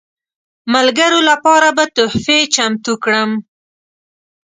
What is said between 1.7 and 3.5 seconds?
به تحفې چمتو کړم.